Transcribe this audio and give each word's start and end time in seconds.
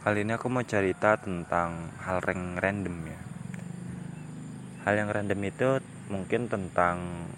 Kali 0.00 0.24
ini 0.24 0.32
aku 0.32 0.48
mau 0.48 0.64
cerita 0.64 1.20
tentang 1.20 1.92
hal 2.00 2.24
yang 2.24 2.56
random 2.56 3.04
ya. 3.04 3.20
Hal 4.88 4.96
yang 4.96 5.12
random 5.12 5.36
itu 5.44 5.76
mungkin 6.08 6.48
tentang 6.48 7.28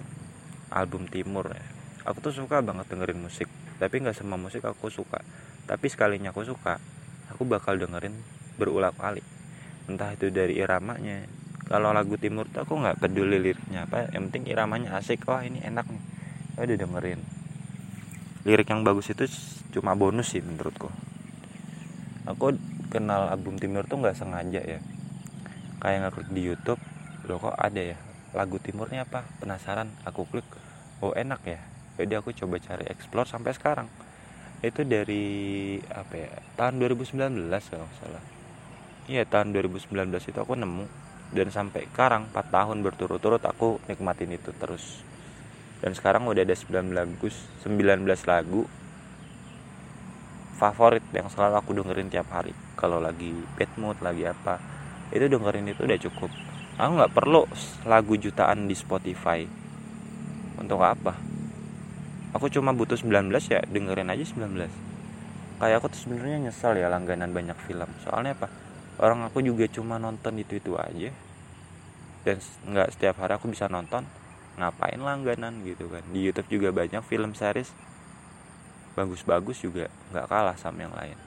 album 0.70 1.10
Timur 1.10 1.50
ya. 1.50 1.66
Aku 2.06 2.22
tuh 2.22 2.30
suka 2.30 2.62
banget 2.62 2.86
dengerin 2.86 3.18
musik, 3.18 3.50
tapi 3.82 3.98
nggak 3.98 4.14
semua 4.14 4.38
musik 4.38 4.62
aku 4.62 4.94
suka. 4.94 5.26
Tapi 5.66 5.90
sekalinya 5.90 6.30
aku 6.30 6.46
suka, 6.46 6.78
aku 7.34 7.42
bakal 7.50 7.82
dengerin 7.82 8.14
berulang 8.54 8.94
kali. 8.94 9.26
Entah 9.90 10.14
itu 10.14 10.30
dari 10.30 10.62
iramanya. 10.62 11.26
Kalau 11.66 11.90
lagu 11.90 12.14
Timur 12.14 12.46
tuh 12.46 12.62
aku 12.62 12.78
nggak 12.78 13.02
peduli 13.02 13.42
liriknya 13.42 13.90
apa, 13.90 14.06
yang 14.14 14.30
penting 14.30 14.46
iramanya 14.54 14.94
asik. 15.02 15.26
Wah 15.26 15.42
ini 15.42 15.58
enak 15.66 15.90
nih, 15.90 16.02
udah 16.62 16.78
dengerin. 16.78 17.26
Lirik 18.46 18.70
yang 18.70 18.86
bagus 18.86 19.10
itu 19.10 19.26
cuma 19.74 19.98
bonus 19.98 20.30
sih 20.30 20.38
menurutku 20.38 21.11
aku 22.28 22.54
kenal 22.92 23.32
album 23.32 23.58
Timur 23.58 23.88
tuh 23.88 23.98
nggak 23.98 24.16
sengaja 24.16 24.60
ya. 24.62 24.80
Kayak 25.82 25.98
ngeklik 26.08 26.30
di 26.30 26.42
YouTube 26.46 26.82
loh 27.26 27.38
kok 27.38 27.56
ada 27.58 27.82
ya? 27.94 27.98
Lagu 28.32 28.56
Timurnya 28.62 29.04
apa? 29.04 29.26
Penasaran 29.42 29.90
aku 30.06 30.24
klik. 30.30 30.46
Oh 31.02 31.12
enak 31.12 31.42
ya. 31.44 31.60
Jadi 31.98 32.12
aku 32.16 32.30
coba 32.32 32.56
cari 32.62 32.86
explore 32.88 33.28
sampai 33.28 33.52
sekarang. 33.52 33.88
Itu 34.62 34.86
dari 34.86 35.76
apa 35.90 36.14
ya 36.14 36.30
tahun 36.54 36.78
2019 36.78 37.18
kalau 37.50 37.86
nggak 37.86 37.98
salah. 37.98 38.24
Iya 39.10 39.26
tahun 39.26 39.50
2019 39.50 39.90
itu 40.30 40.38
aku 40.38 40.54
nemu. 40.54 40.86
Dan 41.32 41.48
sampai 41.48 41.88
sekarang 41.88 42.28
4 42.28 42.52
tahun 42.52 42.84
berturut-turut 42.84 43.40
aku 43.40 43.80
nikmatin 43.88 44.36
itu 44.36 44.52
terus. 44.52 45.00
Dan 45.80 45.96
sekarang 45.96 46.28
udah 46.28 46.44
ada 46.44 46.54
19 46.54 46.92
lagu 46.92 47.26
19 47.64 48.04
lagu 48.28 48.68
favorit 50.62 51.02
yang 51.10 51.26
selalu 51.26 51.58
aku 51.58 51.74
dengerin 51.74 52.06
tiap 52.06 52.30
hari. 52.30 52.54
Kalau 52.78 53.02
lagi 53.02 53.34
bad 53.58 53.72
mood 53.82 53.98
lagi 53.98 54.30
apa 54.30 54.62
itu 55.10 55.26
dengerin 55.26 55.66
itu 55.66 55.82
udah 55.82 55.98
cukup. 55.98 56.30
Aku 56.78 56.90
nggak 57.02 57.10
perlu 57.10 57.42
lagu 57.90 58.14
jutaan 58.14 58.70
di 58.70 58.78
Spotify. 58.78 59.42
Untuk 60.62 60.78
apa? 60.78 61.18
Aku 62.38 62.46
cuma 62.46 62.70
butuh 62.70 62.94
19 62.94 63.34
ya 63.50 63.60
dengerin 63.66 64.08
aja 64.08 64.22
19 64.22 64.92
kayak 65.62 65.78
aku 65.78 65.94
tuh 65.94 66.00
sebenarnya 66.10 66.50
nyesal 66.50 66.74
ya 66.74 66.90
langganan 66.90 67.30
banyak 67.30 67.54
film. 67.70 67.86
Soalnya 68.02 68.34
apa? 68.34 68.50
Orang 68.98 69.22
aku 69.22 69.46
juga 69.46 69.70
cuma 69.70 69.94
nonton 70.02 70.34
itu 70.42 70.58
itu 70.58 70.74
aja. 70.74 71.14
Dan 72.26 72.42
nggak 72.66 72.98
setiap 72.98 73.22
hari 73.22 73.38
aku 73.38 73.46
bisa 73.46 73.70
nonton. 73.70 74.02
Ngapain 74.58 74.98
langganan 74.98 75.62
gitu 75.62 75.86
kan? 75.86 76.02
Di 76.10 76.18
YouTube 76.18 76.50
juga 76.50 76.74
banyak 76.74 77.06
film 77.06 77.38
series 77.38 77.70
bagus-bagus 78.92 79.64
juga 79.64 79.88
nggak 80.12 80.26
kalah 80.28 80.56
sama 80.56 80.84
yang 80.84 80.94
lain. 80.94 81.18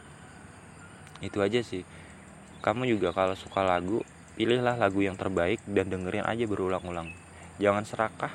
Itu 1.21 1.41
aja 1.41 1.61
sih. 1.61 1.81
Kamu 2.61 2.85
juga 2.89 3.13
kalau 3.13 3.37
suka 3.37 3.61
lagu 3.61 4.01
pilihlah 4.35 4.75
lagu 4.75 4.99
yang 5.01 5.15
terbaik 5.15 5.61
dan 5.69 5.87
dengerin 5.87 6.25
aja 6.25 6.43
berulang-ulang. 6.49 7.13
Jangan 7.61 7.87
serakah 7.87 8.33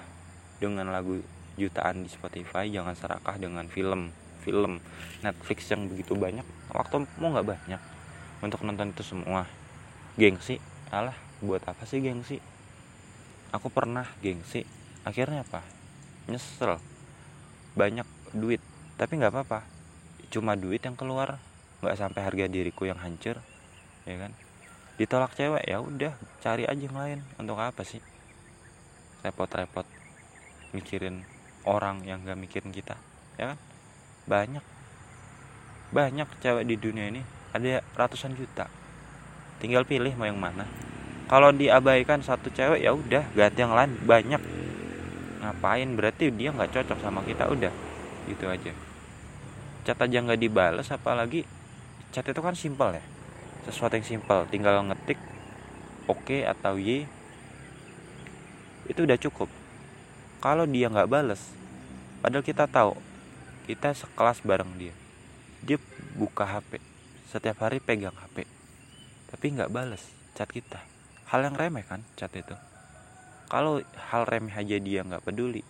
dengan 0.60 0.92
lagu 0.92 1.20
jutaan 1.60 2.04
di 2.04 2.10
Spotify 2.12 2.72
jangan 2.72 2.96
serakah 2.96 3.36
dengan 3.36 3.68
film 3.68 4.08
film 4.40 4.80
Netflix 5.20 5.68
yang 5.68 5.84
begitu 5.92 6.16
banyak 6.16 6.46
waktu 6.72 7.04
mau 7.20 7.28
nggak 7.36 7.48
banyak 7.48 7.80
untuk 8.40 8.64
nonton 8.64 8.96
itu 8.96 9.04
semua. 9.04 9.44
Gengsi 10.16 10.56
alah 10.88 11.16
buat 11.44 11.60
apa 11.68 11.84
sih 11.84 12.00
gengsi? 12.00 12.40
Aku 13.52 13.68
pernah 13.68 14.08
gengsi 14.24 14.64
akhirnya 15.04 15.44
apa? 15.44 15.60
Nyesel. 16.28 16.80
Banyak 17.76 18.08
duit 18.32 18.60
tapi 19.00 19.16
nggak 19.16 19.32
apa-apa. 19.32 19.64
Cuma 20.28 20.52
duit 20.60 20.84
yang 20.84 20.92
keluar 20.92 21.40
nggak 21.80 21.96
sampai 21.96 22.20
harga 22.20 22.44
diriku 22.52 22.84
yang 22.84 23.00
hancur 23.00 23.40
ya 24.04 24.16
kan? 24.20 24.36
Ditolak 25.00 25.32
cewek 25.32 25.64
ya 25.64 25.80
udah 25.80 26.12
cari 26.44 26.68
aja 26.68 26.76
yang 26.76 26.92
lain. 26.92 27.24
Untuk 27.40 27.56
apa 27.56 27.80
sih? 27.80 28.04
Repot-repot 29.24 29.88
mikirin 30.76 31.24
orang 31.64 32.04
yang 32.04 32.20
gak 32.28 32.36
mikirin 32.36 32.76
kita 32.76 33.00
ya 33.40 33.56
kan? 33.56 33.58
Banyak. 34.28 34.64
Banyak 35.96 36.28
cewek 36.44 36.68
di 36.68 36.76
dunia 36.76 37.08
ini. 37.08 37.24
Ada 37.56 37.80
ratusan 37.96 38.36
juta. 38.36 38.68
Tinggal 39.64 39.88
pilih 39.88 40.12
mau 40.20 40.28
yang 40.28 40.36
mana. 40.36 40.68
Kalau 41.32 41.56
diabaikan 41.56 42.20
satu 42.20 42.52
cewek 42.52 42.84
ya 42.84 42.92
udah 42.92 43.24
ganti 43.32 43.64
yang 43.64 43.72
lain. 43.72 43.96
Banyak. 44.04 44.42
Ngapain? 45.40 45.88
Berarti 45.96 46.28
dia 46.36 46.52
nggak 46.52 46.68
cocok 46.76 46.98
sama 47.00 47.24
kita. 47.24 47.48
Udah. 47.48 47.72
Gitu 48.28 48.44
aja 48.44 48.89
chat 49.84 49.96
aja 49.96 50.20
nggak 50.20 50.40
dibales 50.40 50.88
apalagi 50.92 51.48
chat 52.10 52.26
itu 52.26 52.40
kan 52.42 52.54
simpel 52.54 52.96
ya. 52.96 53.04
Sesuatu 53.64 53.96
yang 53.96 54.06
simpel 54.06 54.48
tinggal 54.50 54.82
ngetik 54.84 55.20
oke 56.10 56.26
okay 56.26 56.40
atau 56.44 56.76
y 56.76 57.06
itu 58.90 59.00
udah 59.06 59.18
cukup. 59.20 59.48
Kalau 60.42 60.64
dia 60.66 60.90
nggak 60.90 61.10
bales 61.10 61.40
padahal 62.20 62.44
kita 62.44 62.66
tahu 62.66 62.98
kita 63.70 63.94
sekelas 63.94 64.42
bareng 64.42 64.74
dia. 64.76 64.94
Dia 65.62 65.78
buka 66.16 66.48
HP 66.48 66.80
setiap 67.30 67.62
hari 67.62 67.78
pegang 67.78 68.16
HP 68.16 68.48
tapi 69.30 69.46
nggak 69.54 69.70
bales 69.70 70.02
chat 70.34 70.50
kita. 70.50 70.82
Hal 71.30 71.46
yang 71.46 71.54
remeh 71.54 71.86
kan 71.86 72.02
chat 72.18 72.34
itu. 72.34 72.58
Kalau 73.46 73.78
hal 74.10 74.26
remeh 74.26 74.54
aja 74.54 74.76
dia 74.82 75.06
nggak 75.06 75.22
peduli 75.22 75.62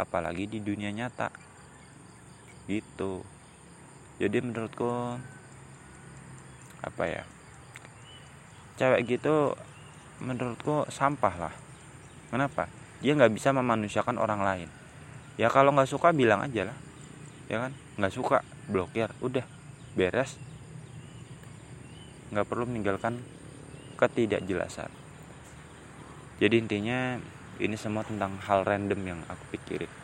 apalagi 0.00 0.48
di 0.48 0.64
dunia 0.64 0.88
nyata. 0.88 1.28
Gitu 2.64 3.33
jadi 4.18 4.38
menurutku 4.38 5.18
apa 6.84 7.04
ya 7.08 7.22
cewek 8.78 9.18
gitu 9.18 9.54
menurutku 10.22 10.86
sampah 10.90 11.34
lah. 11.48 11.54
Kenapa? 12.30 12.70
Dia 13.02 13.14
nggak 13.14 13.34
bisa 13.34 13.50
memanusiakan 13.54 14.18
orang 14.18 14.40
lain. 14.42 14.68
Ya 15.38 15.50
kalau 15.50 15.74
nggak 15.74 15.90
suka 15.90 16.10
bilang 16.14 16.42
aja 16.42 16.70
lah. 16.70 16.78
Ya 17.50 17.66
kan? 17.66 17.72
Nggak 17.98 18.14
suka 18.14 18.42
blokir. 18.66 19.10
Udah 19.22 19.46
beres. 19.94 20.38
Nggak 22.34 22.46
perlu 22.50 22.66
meninggalkan 22.66 23.22
ketidakjelasan. 23.98 24.90
Jadi 26.42 26.54
intinya 26.58 27.18
ini 27.62 27.78
semua 27.78 28.02
tentang 28.02 28.34
hal 28.42 28.66
random 28.66 29.00
yang 29.06 29.20
aku 29.30 29.54
pikirin 29.54 30.03